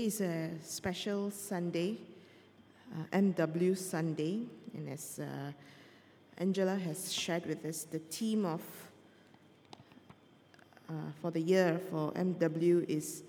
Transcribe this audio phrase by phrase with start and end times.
[0.00, 1.98] is a special Sunday,
[2.94, 5.50] uh, MW Sunday, and as uh,
[6.36, 8.62] Angela has shared with us, the theme of
[10.88, 13.24] uh, for the year for MW is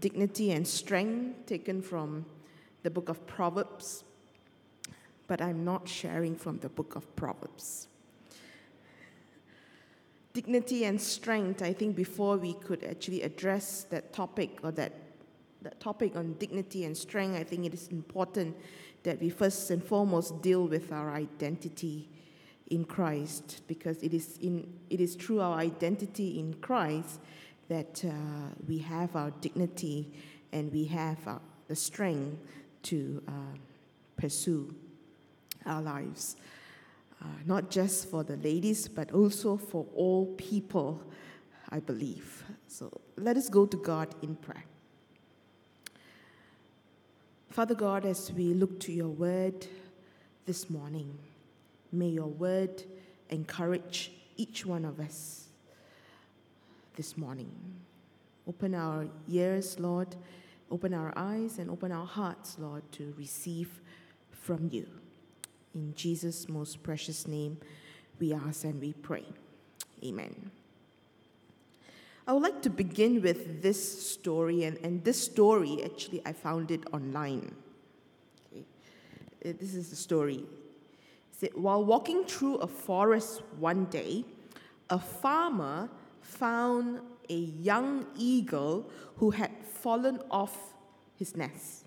[0.00, 2.26] dignity and strength, taken from
[2.82, 4.02] the book of Proverbs.
[5.28, 7.86] But I'm not sharing from the book of Proverbs.
[10.32, 15.07] Dignity and strength, I think, before we could actually address that topic or that
[15.62, 18.56] that topic on dignity and strength, I think it is important
[19.02, 22.08] that we first and foremost deal with our identity
[22.70, 27.20] in Christ, because it is, in, it is through our identity in Christ
[27.68, 28.10] that uh,
[28.66, 30.12] we have our dignity
[30.52, 32.38] and we have our, the strength
[32.82, 33.32] to uh,
[34.16, 34.74] pursue
[35.64, 36.36] our lives.
[37.20, 41.02] Uh, not just for the ladies, but also for all people,
[41.70, 42.44] I believe.
[42.68, 44.64] So let us go to God in prayer.
[47.50, 49.66] Father God, as we look to your word
[50.44, 51.18] this morning,
[51.90, 52.82] may your word
[53.30, 55.46] encourage each one of us
[56.94, 57.50] this morning.
[58.46, 60.14] Open our ears, Lord,
[60.70, 63.80] open our eyes, and open our hearts, Lord, to receive
[64.30, 64.86] from you.
[65.74, 67.58] In Jesus' most precious name,
[68.20, 69.24] we ask and we pray.
[70.04, 70.50] Amen.
[72.28, 76.70] I would like to begin with this story, and, and this story actually I found
[76.70, 77.54] it online.
[78.52, 78.66] Okay.
[79.42, 80.44] Uh, this is the story.
[81.32, 84.26] Said, While walking through a forest one day,
[84.90, 85.88] a farmer
[86.20, 90.74] found a young eagle who had fallen off
[91.16, 91.86] his nest.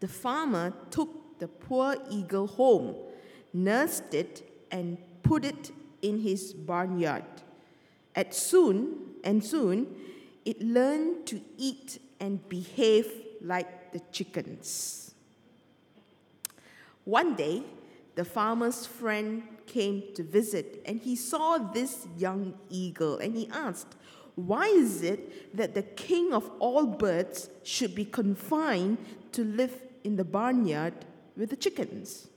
[0.00, 2.96] The farmer took the poor eagle home,
[3.52, 5.70] nursed it, and put it
[6.02, 7.22] in his barnyard.
[8.16, 9.94] At soon and soon,
[10.46, 13.06] it learned to eat and behave
[13.42, 15.14] like the chickens.
[17.04, 17.62] One day,
[18.14, 23.94] the farmer's friend came to visit and he saw this young eagle and he asked,
[24.34, 28.96] Why is it that the king of all birds should be confined
[29.32, 30.94] to live in the barnyard
[31.36, 32.28] with the chickens?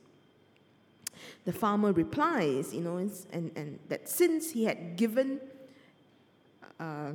[1.45, 5.39] The farmer replies, you know, and, and that since he had given
[6.79, 7.11] uh,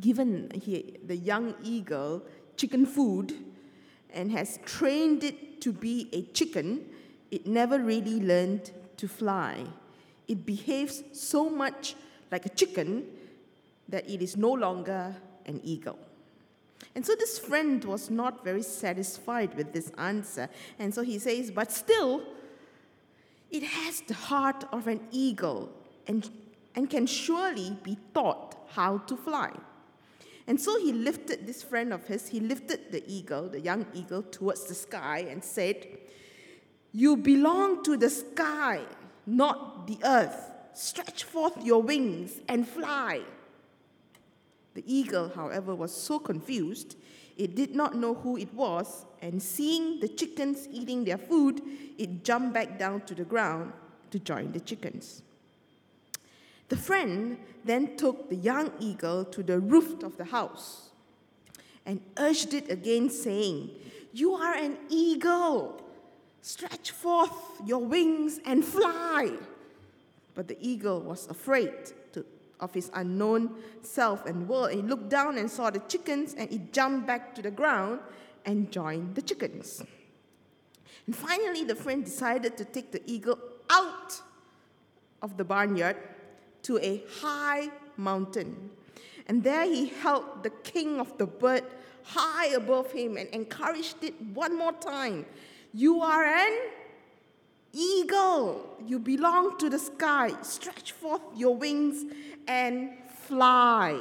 [0.00, 2.22] given he, the young eagle
[2.56, 3.34] chicken food
[4.12, 6.84] and has trained it to be a chicken,
[7.30, 9.64] it never really learned to fly.
[10.26, 11.94] It behaves so much
[12.30, 13.04] like a chicken
[13.88, 15.14] that it is no longer
[15.46, 15.98] an eagle.
[16.94, 20.48] And so this friend was not very satisfied with this answer.
[20.78, 22.22] And so he says, But still,
[23.50, 25.70] it has the heart of an eagle
[26.06, 26.28] and
[26.74, 29.52] and can surely be taught how to fly.
[30.46, 34.22] And so he lifted this friend of his, he lifted the eagle, the young eagle,
[34.22, 35.86] towards the sky and said,
[36.92, 38.80] You belong to the sky,
[39.26, 40.50] not the earth.
[40.72, 43.20] Stretch forth your wings and fly.
[44.74, 46.96] The eagle, however, was so confused,
[47.36, 51.60] it did not know who it was, and seeing the chickens eating their food,
[51.98, 53.72] it jumped back down to the ground
[54.10, 55.22] to join the chickens.
[56.70, 60.90] The friend then took the young eagle to the roof of the house
[61.84, 63.70] and urged it again, saying,
[64.12, 65.82] You are an eagle.
[66.42, 67.34] Stretch forth
[67.66, 69.32] your wings and fly.
[70.34, 71.72] But the eagle was afraid
[72.12, 72.24] to,
[72.60, 74.70] of his unknown self and world.
[74.70, 77.98] He looked down and saw the chickens, and he jumped back to the ground
[78.46, 79.82] and joined the chickens.
[81.06, 84.22] And finally, the friend decided to take the eagle out
[85.20, 85.96] of the barnyard
[86.62, 88.70] to a high mountain.
[89.26, 91.64] And there he held the king of the bird
[92.02, 95.26] high above him and encouraged it one more time.
[95.72, 96.58] You are an
[97.72, 98.76] eagle.
[98.84, 100.32] You belong to the sky.
[100.42, 102.04] Stretch forth your wings
[102.48, 104.00] and fly.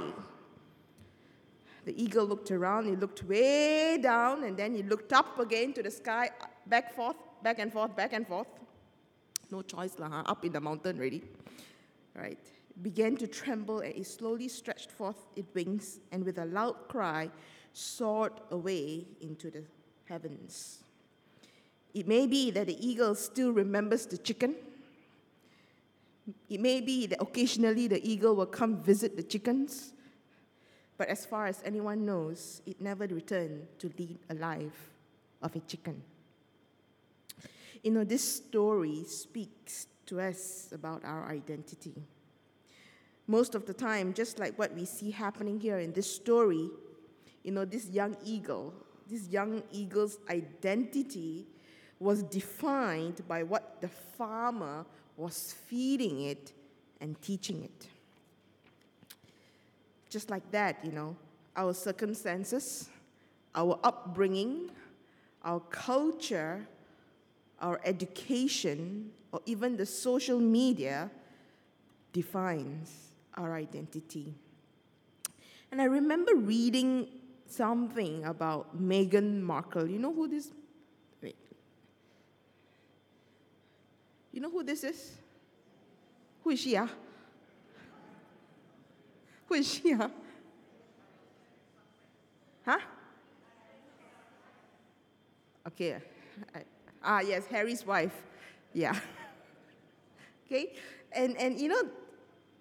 [1.86, 5.82] The eagle looked around, he looked way down, and then he looked up again to
[5.82, 6.30] the sky,
[6.68, 8.48] back forth, back and forth, back and forth.
[9.50, 10.24] No choice, lah, huh?
[10.28, 11.24] up in the mountain already
[12.20, 12.52] right,
[12.82, 17.30] began to tremble and it slowly stretched forth its wings and with a loud cry
[17.74, 19.64] soared away into the
[20.06, 20.84] heavens.
[21.94, 24.56] It may be that the eagle still remembers the chicken.
[26.50, 29.94] It may be that occasionally the eagle will come visit the chickens.
[30.98, 34.92] But as far as anyone knows, it never returned to lead a life
[35.42, 36.04] of a chicken.
[37.82, 41.94] You know, this story speaks to us about our identity.
[43.30, 46.68] Most of the time, just like what we see happening here in this story,
[47.44, 48.74] you know, this young eagle,
[49.08, 51.46] this young eagle's identity
[52.00, 54.84] was defined by what the farmer
[55.16, 56.54] was feeding it
[57.02, 57.88] and teaching it.
[60.10, 61.16] Just like that, you know,
[61.56, 62.90] our circumstances,
[63.54, 64.72] our upbringing,
[65.44, 66.68] our culture,
[67.62, 71.12] our education, or even the social media
[72.12, 73.09] defines
[73.40, 74.36] our identity.
[75.72, 77.08] And I remember reading
[77.48, 79.88] something about Meghan Markle.
[79.88, 80.52] You know who this?
[81.24, 81.38] Wait.
[84.34, 85.12] You know who this is?
[86.44, 86.76] Who is she?
[86.76, 86.90] Ah?
[89.48, 89.96] Who is she?
[89.98, 90.12] Ah?
[92.66, 92.80] Huh?
[95.68, 95.98] Okay.
[97.04, 98.14] ah, yes, Harry's wife.
[98.74, 99.00] Yeah.
[100.46, 100.74] okay.
[101.12, 101.84] And and you know,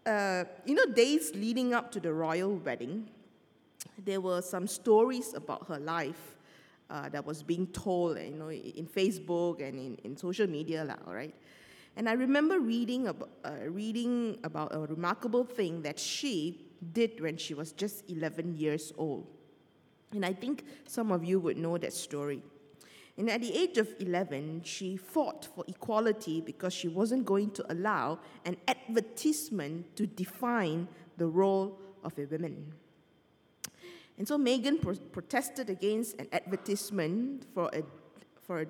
[0.09, 3.09] uh, you know, days leading up to the royal wedding,
[4.05, 6.37] there were some stories about her life
[6.91, 10.97] uh, that was being told, you know, in Facebook and in, in social media, lah,
[11.07, 11.35] all right?
[11.97, 17.37] And I remember reading, about, uh, reading about a remarkable thing that she did when
[17.37, 19.27] she was just 11 years old.
[20.13, 22.43] And I think some of you would know that story.
[23.19, 27.73] And at the age of 11, she fought for equality because she wasn't going to
[27.73, 30.87] allow an advertisement to define
[31.17, 32.73] the role of a woman.
[34.19, 37.83] And so Meghan pro- protested against an advertisement for a,
[38.41, 38.67] for a,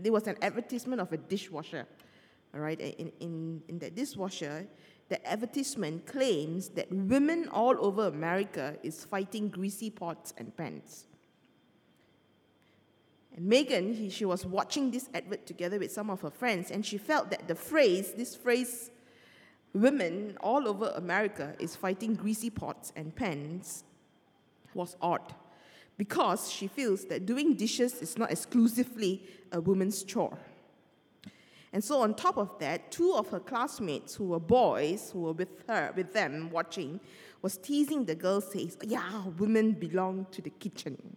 [0.00, 1.84] there was an advertisement of a dishwasher,
[2.54, 2.80] all right?
[2.80, 4.64] In, in, in that dishwasher,
[5.08, 11.06] the advertisement claims that women all over America is fighting greasy pots and pans.
[13.38, 16.84] And Meghan, he, she was watching this advert together with some of her friends, and
[16.84, 18.90] she felt that the phrase, this phrase,
[19.72, 23.84] women all over America is fighting greasy pots and pans,
[24.74, 25.34] was odd
[25.96, 30.36] because she feels that doing dishes is not exclusively a woman's chore.
[31.72, 35.32] And so, on top of that, two of her classmates who were boys, who were
[35.32, 36.98] with her, with them watching,
[37.40, 41.16] was teasing the girl, says, Yeah, women belong to the kitchen.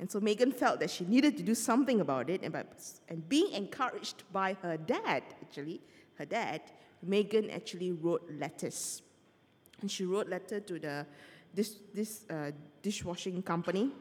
[0.00, 2.40] And so Meghan felt that she needed to do something about it.
[2.42, 2.64] And, by,
[3.08, 5.82] and being encouraged by her dad, actually,
[6.14, 6.62] her dad,
[7.06, 9.02] Meghan actually wrote letters.
[9.82, 11.06] And she wrote letter to the,
[11.54, 13.92] this, this uh, dishwashing company.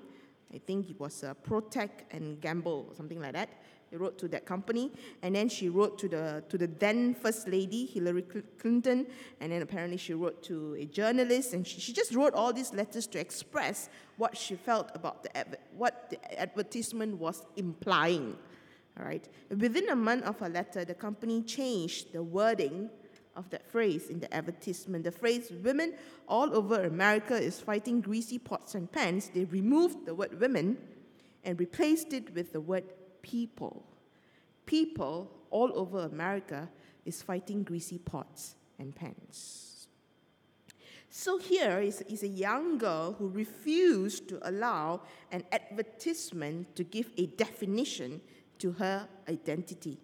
[0.54, 3.50] I think it was uh, Procter and Gamble or something like that.
[3.92, 4.92] Wrote to that company,
[5.24, 8.24] and then she wrote to the to the then First Lady Hillary
[8.60, 9.08] Clinton,
[9.42, 12.72] and then apparently she wrote to a journalist, and she, she just wrote all these
[12.72, 18.38] letters to express what she felt about the what the advertisement was implying.
[19.00, 19.28] All right.
[19.50, 22.92] Within a month of her letter, the company changed the wording
[23.36, 25.04] of that phrase in the advertisement.
[25.04, 25.96] The phrase "women
[26.28, 30.78] all over America is fighting greasy pots and pans." They removed the word "women"
[31.44, 32.84] and replaced it with the word
[33.22, 33.86] people.
[34.66, 36.70] People all over America
[37.06, 39.88] is fighting greasy pots and pans.
[41.10, 45.02] So here is, is a young girl who refused to allow
[45.32, 48.22] an advertisement to give a definition
[48.60, 49.98] to her identity.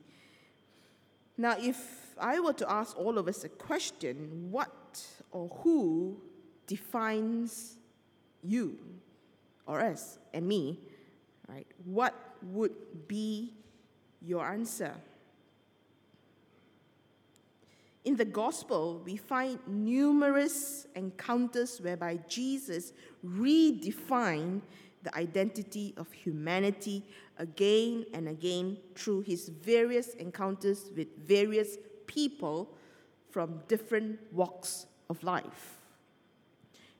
[1.38, 6.22] Now, if I were to ask all of us a question, what or who
[6.66, 7.78] defines
[8.42, 8.80] you
[9.68, 10.80] or us and me,
[11.48, 11.68] right?
[11.84, 12.14] What
[12.44, 13.54] would be
[14.22, 14.94] your answer?
[18.06, 22.94] In the gospel, we find numerous encounters whereby Jesus
[23.26, 24.62] redefined
[25.02, 27.04] the identity of humanity
[27.38, 32.70] again and again through his various encounters with various people
[33.32, 35.78] from different walks of life.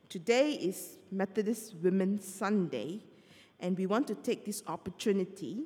[0.10, 3.02] Today is Methodist Women's Sunday,
[3.60, 5.64] and we want to take this opportunity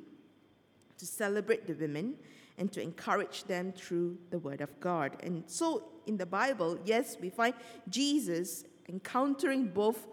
[0.98, 2.14] to celebrate the women
[2.58, 5.16] and to encourage them through the Word of God.
[5.22, 7.54] And so in the Bible, yes, we find
[7.88, 10.06] Jesus encountering both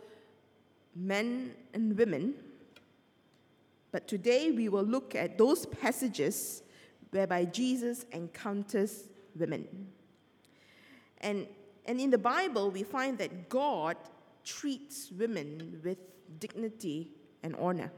[0.95, 2.35] men and women.
[3.91, 6.63] But today we will look at those passages
[7.11, 9.67] whereby Jesus encounters women.
[11.19, 11.47] And,
[11.85, 13.97] and in the Bible, we find that God
[14.43, 15.97] treats women with
[16.39, 17.11] dignity
[17.43, 17.91] and honor.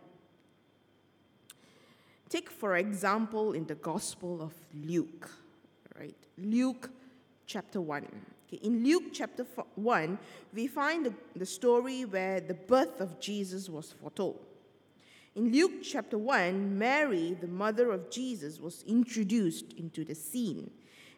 [2.29, 5.29] Take, for example, in the Gospel of Luke,
[6.00, 6.15] right?
[6.38, 6.91] Luke
[7.46, 8.08] chapter 1.
[8.48, 10.19] Okay, in Luke chapter 1,
[10.53, 14.39] we find the, the story where the birth of Jesus was foretold.
[15.36, 20.69] In Luke chapter 1, Mary, the mother of Jesus, was introduced into the scene.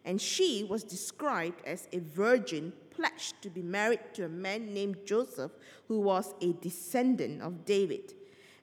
[0.05, 4.97] and she was described as a virgin pledged to be married to a man named
[5.05, 5.51] Joseph,
[5.87, 8.13] who was a descendant of David.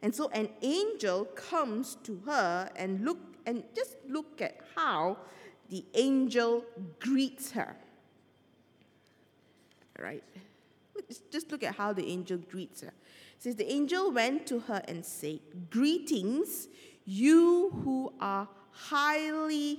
[0.03, 5.17] And so an angel comes to her and look and just look at how
[5.71, 6.65] the angel
[7.01, 7.77] greets her.
[9.99, 10.23] Right?
[11.31, 12.89] Just look at how the angel greets her.
[12.89, 16.69] It says the angel went to her and said, Greetings,
[17.05, 19.79] you who are highly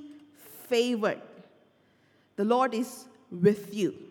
[0.67, 1.21] favored.
[2.35, 4.08] The Lord is with you.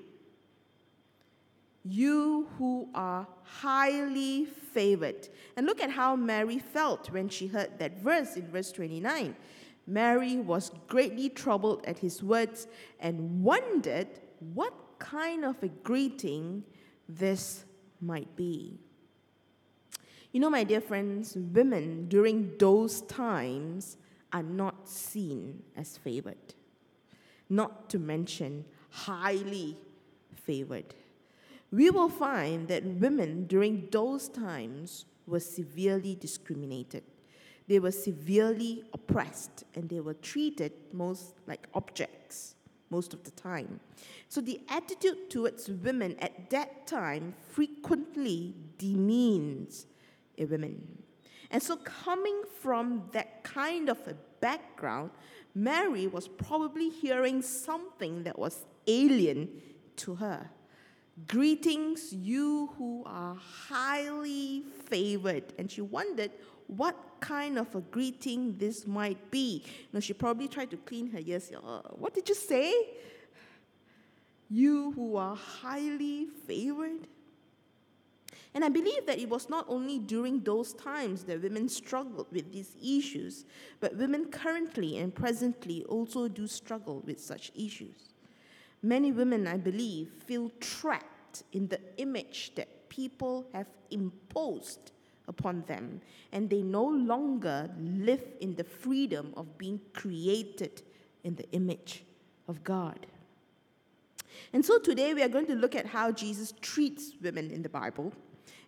[1.88, 5.28] You who are highly favored.
[5.56, 9.34] And look at how Mary felt when she heard that verse in verse 29.
[9.86, 12.66] Mary was greatly troubled at his words
[13.00, 14.08] and wondered
[14.54, 16.62] what kind of a greeting
[17.08, 17.64] this
[18.00, 18.78] might be.
[20.32, 23.96] You know, my dear friends, women during those times
[24.30, 26.54] are not seen as favored,
[27.48, 29.78] not to mention highly
[30.34, 30.94] favored.
[31.70, 37.02] We will find that women during those times were severely discriminated.
[37.66, 42.54] They were severely oppressed and they were treated most like objects
[42.90, 43.80] most of the time.
[44.28, 49.86] So the attitude towards women at that time frequently demeans
[50.38, 51.02] a woman.
[51.50, 55.10] And so, coming from that kind of a background,
[55.54, 59.48] Mary was probably hearing something that was alien
[59.96, 60.50] to her.
[61.26, 65.52] Greetings, you who are highly favored.
[65.58, 66.30] And she wondered
[66.66, 69.64] what kind of a greeting this might be.
[69.92, 71.50] Know, she probably tried to clean her ears.
[71.52, 72.72] Uh, what did you say?
[74.50, 77.08] You who are highly favored?
[78.54, 82.50] And I believe that it was not only during those times that women struggled with
[82.50, 83.44] these issues,
[83.80, 88.14] but women currently and presently also do struggle with such issues.
[88.82, 94.92] Many women, I believe, feel trapped in the image that people have imposed
[95.26, 96.00] upon them,
[96.32, 100.82] and they no longer live in the freedom of being created
[101.24, 102.04] in the image
[102.46, 103.06] of God.
[104.52, 107.68] And so today we are going to look at how Jesus treats women in the
[107.68, 108.12] Bible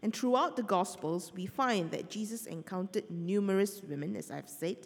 [0.02, 4.76] and throughout the Gospels, we find that Jesus encountered numerous women, as I've said.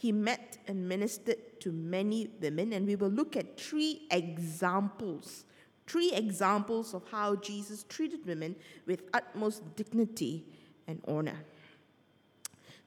[0.00, 5.44] He met and ministered to many women, and we will look at three examples
[5.86, 8.54] three examples of how Jesus treated women
[8.86, 10.44] with utmost dignity
[10.86, 11.44] and honor.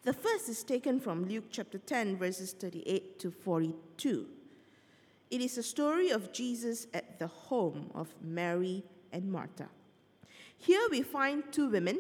[0.04, 4.26] The first is taken from Luke chapter 10, verses 38 to 42.
[5.30, 9.68] It is a story of Jesus at the home of Mary and Martha.
[10.58, 12.00] Here we find two women,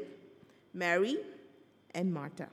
[0.73, 1.17] Mary
[1.93, 2.47] and Martha.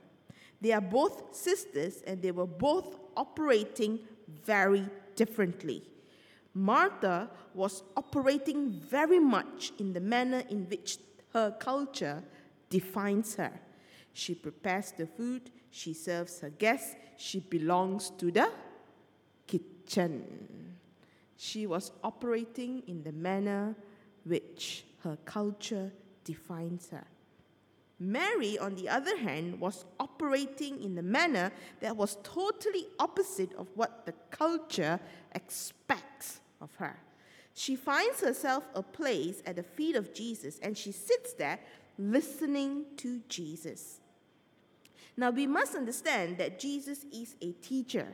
[0.61, 3.99] They are both sisters and they were both operating
[4.45, 5.83] very differently.
[6.53, 10.99] Martha was operating very much in the manner in which
[11.33, 12.23] her culture
[12.69, 13.59] defines her.
[14.13, 18.51] She prepares the food, she serves her guests, she belongs to the
[19.47, 20.77] kitchen.
[21.37, 23.75] She was operating in the manner
[24.25, 25.91] which her culture
[26.23, 27.05] defines her.
[28.01, 33.67] Mary, on the other hand, was operating in a manner that was totally opposite of
[33.75, 34.99] what the culture
[35.35, 36.97] expects of her.
[37.53, 41.59] She finds herself a place at the feet of Jesus and she sits there
[41.99, 43.99] listening to Jesus.
[45.15, 48.07] Now, we must understand that Jesus is a teacher.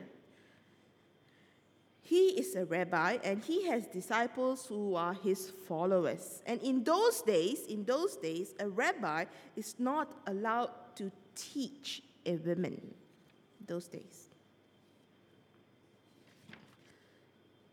[2.08, 6.42] He is a rabbi and he has disciples who are his followers.
[6.46, 12.36] And in those days, in those days, a rabbi is not allowed to teach a
[12.36, 12.94] woman.
[13.66, 14.30] Those days.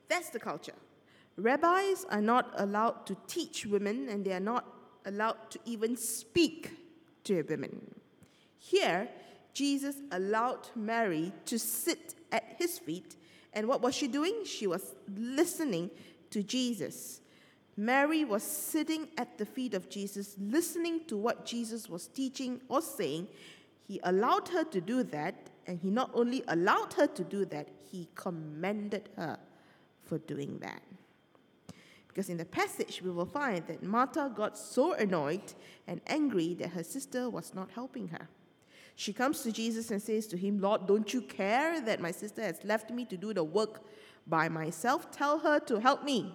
[0.09, 0.79] That's the culture.
[1.37, 4.65] Rabbis are not allowed to teach women and they are not
[5.05, 6.71] allowed to even speak
[7.23, 7.95] to a woman.
[8.57, 9.07] Here,
[9.53, 13.15] Jesus allowed Mary to sit at his feet
[13.55, 14.43] and what was she doing?
[14.45, 15.89] She was listening
[16.31, 17.21] to Jesus.
[17.77, 22.81] Mary was sitting at the feet of Jesus, listening to what Jesus was teaching or
[22.81, 23.27] saying.
[23.87, 25.35] He allowed her to do that,
[25.67, 29.39] and he not only allowed her to do that, he commended her
[30.03, 30.81] for doing that.
[32.07, 35.53] Because in the passage, we will find that Martha got so annoyed
[35.85, 38.29] and angry that her sister was not helping her.
[38.95, 42.41] She comes to Jesus and says to him, Lord, don't you care that my sister
[42.41, 43.81] has left me to do the work
[44.25, 45.11] by myself?
[45.11, 46.33] Tell her to help me.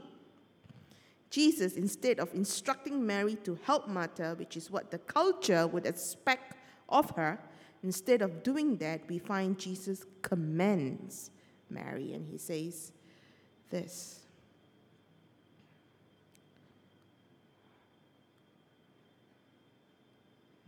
[1.31, 6.55] Jesus, instead of instructing Mary to help Martha, which is what the culture would expect
[6.89, 7.39] of her,
[7.83, 11.31] instead of doing that, we find Jesus commends
[11.71, 12.93] Mary and he says,
[13.71, 14.20] this.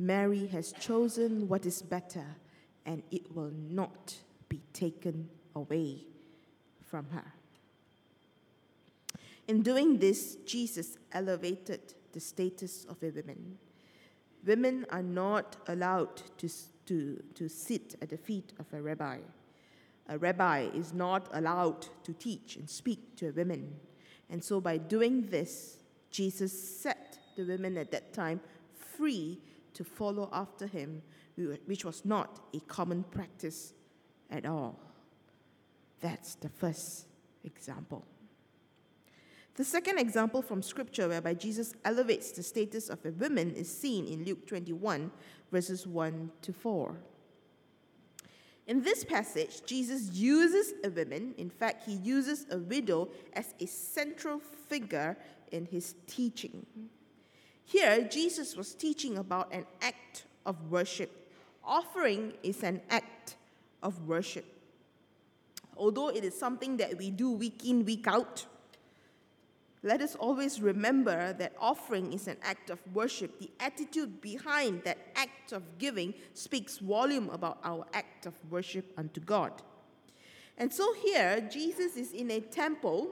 [0.02, 2.26] Mary has chosen what is better,
[2.84, 4.16] and it will not
[4.48, 5.98] be taken away
[6.84, 7.24] from her.
[9.46, 13.58] In doing this, Jesus elevated the status of a woman.
[14.44, 16.50] Women are not allowed to,
[16.86, 19.18] to, to sit at the feet of a rabbi.
[20.08, 23.72] A rabbi is not allowed to teach and speak to a woman.
[24.28, 25.76] And so, by doing this,
[26.10, 28.40] Jesus set the women at that time
[28.96, 29.38] free
[29.74, 31.02] to follow after him,
[31.66, 33.74] which was not a common practice
[34.30, 34.78] at all.
[36.00, 37.06] That's the first
[37.44, 38.04] example.
[39.54, 44.06] The second example from Scripture whereby Jesus elevates the status of a woman is seen
[44.06, 45.10] in Luke 21,
[45.50, 46.96] verses 1 to 4.
[48.66, 53.66] In this passage, Jesus uses a woman, in fact, he uses a widow as a
[53.66, 55.18] central figure
[55.50, 56.64] in his teaching.
[57.64, 61.10] Here, Jesus was teaching about an act of worship.
[61.64, 63.36] Offering is an act
[63.82, 64.44] of worship.
[65.76, 68.44] Although it is something that we do week in, week out,
[69.84, 73.40] let us always remember that offering is an act of worship.
[73.40, 79.20] The attitude behind that act of giving speaks volume about our act of worship unto
[79.20, 79.52] God.
[80.56, 83.08] And so here, Jesus is in a temple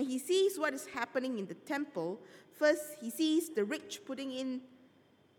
[0.00, 2.18] and he sees what is happening in the temple.
[2.58, 4.62] First, he sees the rich putting in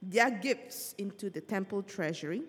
[0.04, 2.44] their gifts into the temple treasury.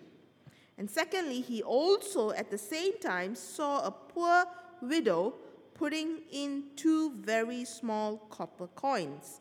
[0.76, 4.44] And secondly, he also at the same time saw a poor
[4.82, 5.36] widow
[5.72, 9.40] putting in two very small copper coins.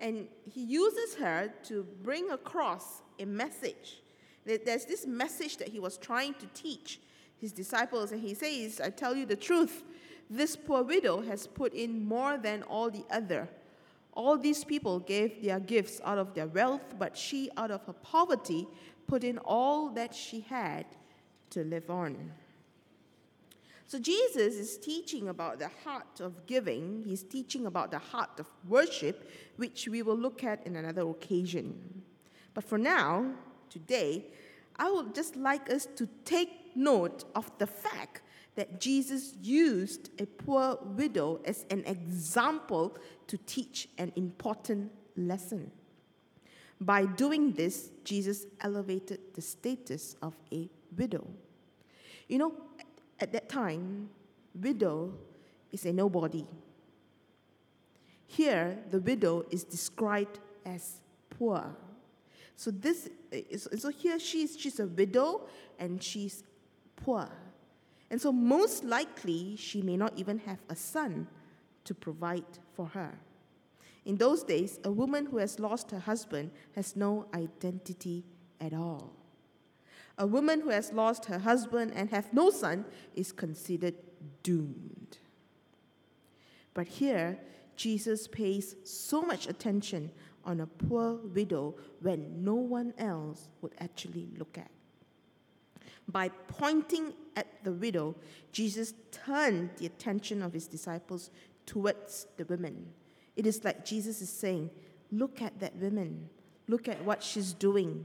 [0.00, 4.00] And he uses her to bring across a message.
[4.46, 7.00] There's this message that he was trying to teach
[7.38, 9.84] his disciples, and he says, I tell you the truth,
[10.30, 13.48] this poor widow has put in more than all the other.
[14.12, 17.92] All these people gave their gifts out of their wealth, but she, out of her
[17.92, 18.66] poverty,
[19.06, 20.86] put in all that she had
[21.50, 22.32] to live on.
[23.86, 27.04] So Jesus is teaching about the heart of giving.
[27.06, 32.02] He's teaching about the heart of worship, which we will look at in another occasion.
[32.52, 33.32] But for now,
[33.70, 34.26] today,
[34.76, 38.20] I would just like us to take note of the fact
[38.58, 45.70] that Jesus used a poor widow as an example to teach an important lesson.
[46.80, 51.24] By doing this, Jesus elevated the status of a widow.
[52.26, 52.52] You know,
[53.20, 54.10] at that time,
[54.60, 55.14] widow
[55.70, 56.44] is a nobody.
[58.26, 61.76] Here, the widow is described as poor.
[62.56, 63.08] So this,
[63.76, 65.42] so here she's she's a widow
[65.78, 66.42] and she's
[66.96, 67.28] poor,
[68.10, 71.26] and so most likely she may not even have a son
[71.84, 72.44] to provide
[72.74, 73.18] for her.
[74.04, 78.24] In those days, a woman who has lost her husband has no identity
[78.60, 79.12] at all.
[80.16, 83.94] A woman who has lost her husband and have no son is considered
[84.42, 85.18] doomed.
[86.74, 87.38] But here,
[87.76, 90.10] Jesus pays so much attention
[90.44, 94.70] on a poor widow when no one else would actually look at.
[96.08, 98.14] By pointing at the widow,
[98.52, 101.30] Jesus turned the attention of his disciples
[101.66, 102.88] towards the women.
[103.36, 104.70] It is like Jesus is saying,
[105.10, 106.28] Look at that woman.
[106.66, 108.04] Look at what she's doing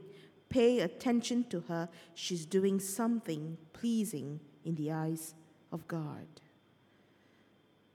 [0.53, 5.33] pay attention to her, she's doing something pleasing in the eyes
[5.71, 6.27] of God.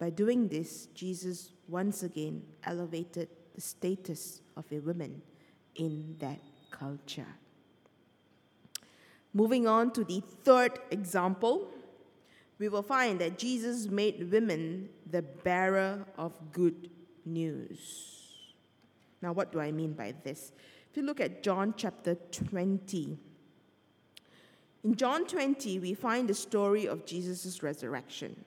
[0.01, 5.23] By doing this, Jesus once again elevated the status of a woman
[5.77, 6.41] in that
[6.73, 7.33] culture.
[9.35, 11.69] Moving on to the third example,
[12.59, 16.91] we will find that Jesus made women the bearer of good
[17.25, 18.33] news.
[19.23, 20.53] Now, what do I mean by this?
[20.91, 23.19] If you look at John chapter 20,
[24.85, 28.45] in John 20, we find the story of Jesus' resurrection.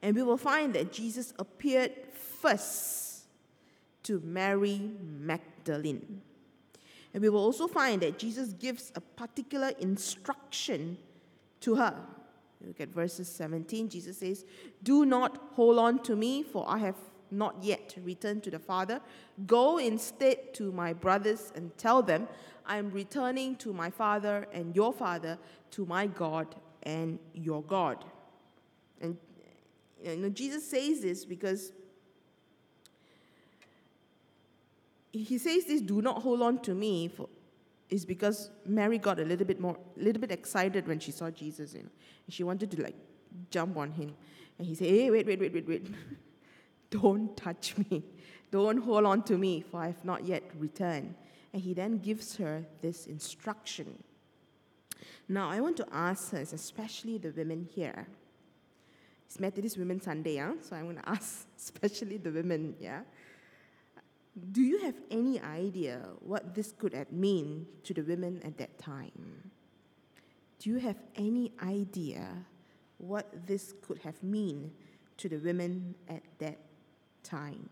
[0.00, 3.24] And we will find that Jesus appeared first
[4.04, 6.22] to Mary Magdalene.
[7.14, 10.98] And we will also find that Jesus gives a particular instruction
[11.60, 11.94] to her.
[12.66, 13.88] Look at verses 17.
[13.88, 14.44] Jesus says,
[14.82, 16.96] Do not hold on to me, for I have
[17.30, 19.00] not yet returned to the Father.
[19.46, 22.26] Go instead to my brothers and tell them,
[22.66, 25.38] I am returning to my Father and your Father,
[25.72, 28.04] to my God and your God.
[29.00, 29.16] And
[30.02, 31.72] you know, Jesus says this because
[35.22, 37.28] he says this, do not hold on to me, for,
[37.88, 41.30] is because Mary got a little bit more, a little bit excited when she saw
[41.30, 41.74] Jesus.
[41.74, 41.88] You know,
[42.26, 42.96] and she wanted to like
[43.50, 44.14] jump on him.
[44.58, 45.86] And he said, Hey, wait, wait, wait, wait, wait.
[46.90, 48.02] Don't touch me.
[48.50, 51.14] Don't hold on to me, for I have not yet returned.
[51.52, 54.02] And he then gives her this instruction.
[55.28, 58.06] Now, I want to ask us, especially the women here.
[59.26, 60.52] It's Methodist Women Sunday, huh?
[60.60, 63.00] so I'm going to ask, especially the women, yeah?
[64.34, 68.78] Do you have any idea what this could have mean to the women at that
[68.78, 69.50] time?
[70.58, 72.26] Do you have any idea
[72.98, 74.72] what this could have mean
[75.18, 76.58] to the women at that
[77.22, 77.68] time?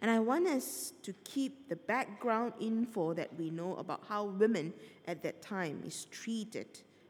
[0.00, 4.72] And I want us to keep the background info that we know about how women
[5.08, 6.66] at that time is treated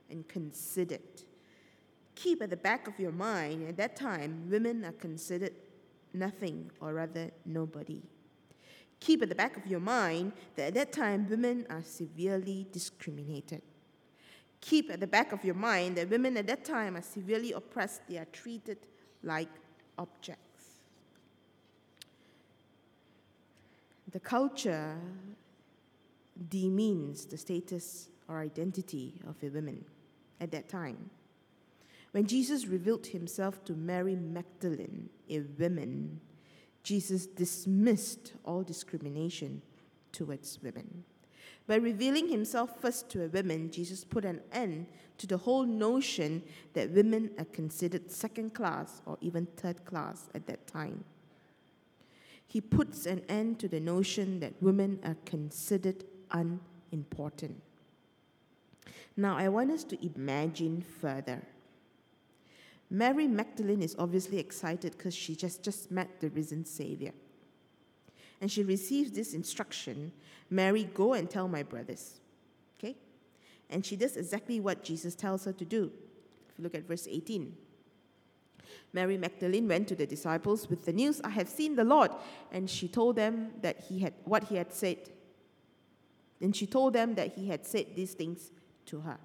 [0.09, 1.01] and considered.
[2.15, 5.53] Keep at the back of your mind, at that time, women are considered
[6.15, 8.01] nothing, or rather, nobody.
[9.01, 13.63] Keep at the back of your mind that at that time, women are severely discriminated.
[14.61, 18.01] Keep at the back of your mind that women at that time are severely oppressed,
[18.09, 18.79] they are treated
[19.23, 19.51] like
[19.99, 20.41] objects.
[24.11, 24.97] The culture
[26.49, 29.85] demeans the status or identity of a woman
[30.41, 31.11] at that time.
[32.13, 36.21] When Jesus revealed himself to Mary Magdalene, a woman,
[36.85, 39.61] Jesus dismissed all discrimination
[40.13, 41.03] towards women.
[41.67, 44.87] By revealing himself first to a woman, Jesus put an end
[45.19, 46.43] to the whole notion
[46.75, 51.05] that women are considered second class or even third class at that time
[52.55, 57.61] he puts an end to the notion that women are considered unimportant.
[59.17, 61.43] Now, I want us to imagine further.
[62.95, 67.11] Mary Magdalene is obviously excited because she just, just met the risen Savior.
[68.41, 70.13] And she receives this instruction
[70.49, 72.21] Mary, go and tell my brothers.
[72.79, 72.95] Okay?
[73.69, 75.91] And she does exactly what Jesus tells her to do.
[76.49, 77.57] If you look at verse 18.
[78.93, 82.13] Mary Magdalene went to the disciples with the news, I have seen the Lord.
[82.53, 84.99] And she told them that he had what he had said.
[86.41, 88.53] And she told them that he had said these things
[88.87, 89.19] to her.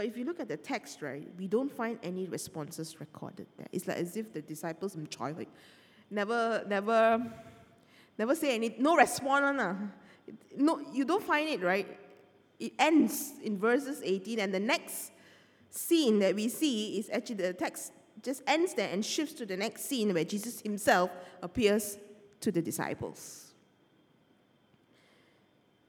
[0.00, 3.66] But if you look at the text, right, we don't find any responses recorded there.
[3.70, 5.48] It's like as if the disciples like
[6.10, 7.22] never, never,
[8.16, 9.60] never say any, no response.
[9.60, 9.74] Uh.
[10.56, 11.86] No, you don't find it, right?
[12.58, 15.12] It ends in verses 18, and the next
[15.68, 19.58] scene that we see is actually the text just ends there and shifts to the
[19.58, 21.10] next scene where Jesus himself
[21.42, 21.98] appears
[22.40, 23.52] to the disciples.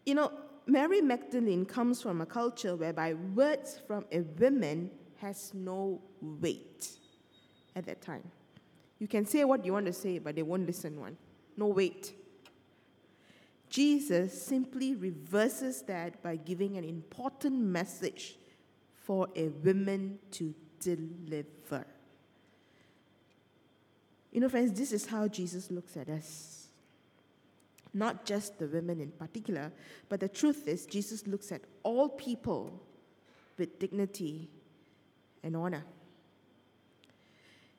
[0.06, 0.32] You know,
[0.66, 6.90] Mary Magdalene comes from a culture whereby words from a woman has no weight
[7.76, 8.24] at that time.
[9.00, 11.18] You can say what you want to say, but they won't listen one.
[11.58, 12.14] No weight.
[13.70, 18.36] Jesus simply reverses that by giving an important message
[18.96, 21.86] for a woman to deliver.
[24.32, 26.68] You know, friends, this is how Jesus looks at us.
[27.94, 29.72] Not just the women in particular,
[30.08, 32.82] but the truth is, Jesus looks at all people
[33.58, 34.50] with dignity
[35.44, 35.84] and honor.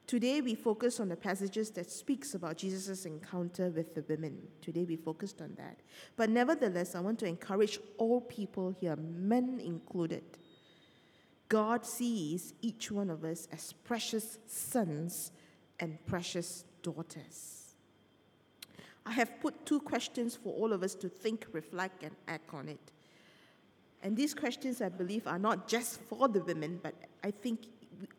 [0.06, 4.36] Today we focus on the passages that speaks about Jesus' encounter with the women.
[4.60, 5.80] Today we focused on that.
[6.16, 10.22] But nevertheless, I want to encourage all people here, men included.
[11.48, 15.32] God sees each one of us as precious sons
[15.80, 17.61] and precious daughters.
[19.04, 22.68] I have put two questions for all of us to think, reflect, and act on
[22.68, 22.92] it.
[24.02, 27.66] And these questions, I believe, are not just for the women, but I think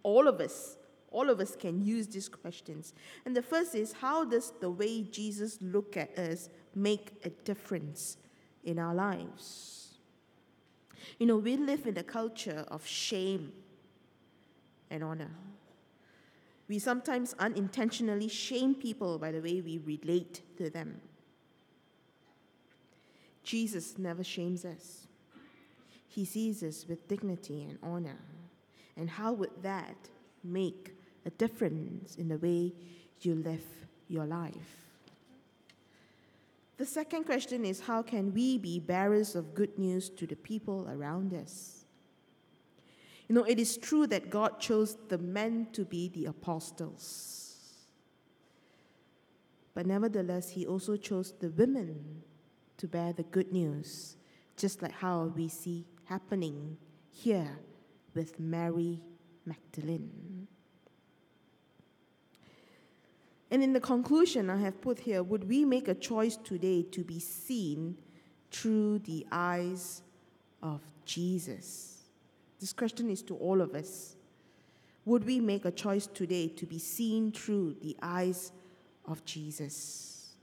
[0.02, 0.78] all of us,
[1.12, 2.94] all of us can use these questions.
[3.26, 8.18] And the first is how does the way Jesus look at us make a difference
[8.64, 9.96] in our lives?
[11.20, 13.52] You know, we live in a culture of shame
[14.90, 15.32] and honor.
[16.74, 21.02] We sometimes unintentionally shame people by the way we relate to them.
[23.44, 25.06] Jesus never shames us.
[26.08, 28.18] He sees us with dignity and honor.
[28.98, 29.96] And how would that
[30.44, 30.96] make
[31.28, 32.74] a difference in the way
[33.22, 33.68] you live
[34.08, 34.88] your life?
[36.78, 40.90] The second question is how can we be bearers of good news to the people
[40.90, 41.83] around us?
[43.28, 47.44] You know, it is true that God chose the men to be the apostles.
[49.74, 52.24] But nevertheless, He also chose the women
[52.78, 54.18] to bear the good news,
[54.58, 56.78] just like how we see happening
[57.10, 57.60] here
[58.14, 59.02] with Mary
[59.46, 60.48] Magdalene.
[63.50, 67.04] And in the conclusion, I have put here would we make a choice today to
[67.04, 67.98] be seen
[68.50, 70.02] through the eyes
[70.62, 71.93] of Jesus?
[72.64, 74.16] This question is to all of us.
[75.04, 78.54] Would we make a choice today to be seen through the eyes
[79.04, 80.38] of Jesus?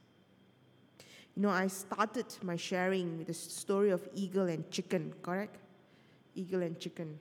[1.35, 5.57] You know, I started my sharing with the story of eagle and chicken, correct?
[6.35, 7.19] Eagle and chicken.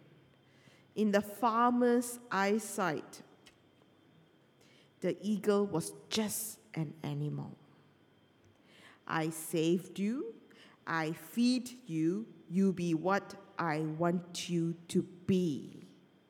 [0.98, 3.22] In the farmer's eyesight,
[5.00, 7.56] the eagle was just an animal.
[9.08, 10.34] I saved you,
[10.90, 15.86] I feed you, you be what I want you to be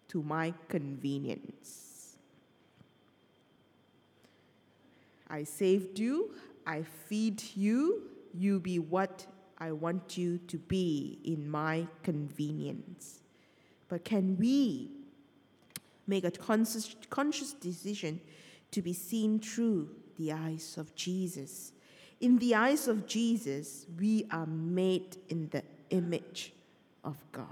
[0.10, 2.18] to my convenience.
[5.30, 6.34] I saved you,
[6.68, 9.26] I feed you, you be what
[9.60, 13.20] I want you to be in my convenience.
[13.88, 14.90] But can we
[16.06, 18.20] make a conscious, conscious decision
[18.72, 21.72] to be seen through the eyes of Jesus?
[22.22, 26.54] In the eyes of Jesus, we are made in the image
[27.04, 27.46] of God.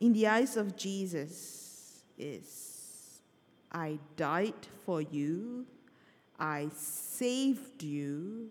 [0.00, 3.20] In the eyes of Jesus is
[3.72, 5.66] I died for you,
[6.38, 8.50] I saved you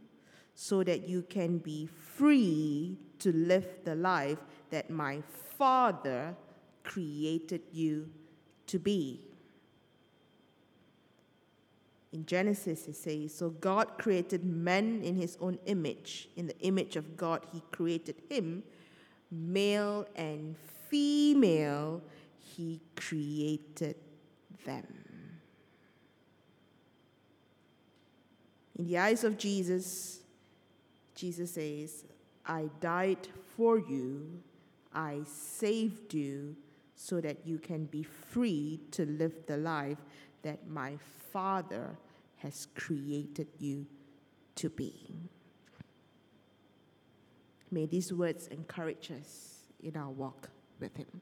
[0.54, 5.22] so that you can be free to live the life that my
[5.58, 6.36] Father
[6.84, 8.10] created you
[8.68, 9.22] to be.
[12.14, 16.30] In Genesis, it says, So God created man in his own image.
[16.36, 18.62] In the image of God, he created him.
[19.32, 20.56] Male and
[20.90, 22.04] female,
[22.38, 23.96] he created
[24.64, 24.86] them.
[28.78, 30.20] In the eyes of Jesus,
[31.16, 32.06] Jesus says,
[32.46, 34.40] I died for you,
[34.94, 36.56] I saved you
[36.96, 39.98] so that you can be free to live the life
[40.44, 40.98] that my
[41.32, 41.98] Father
[42.44, 43.88] has created you
[44.56, 45.16] to be.
[47.72, 51.22] May these words encourage us in our walk with Him.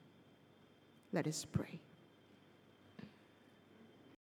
[1.14, 1.80] Let us pray.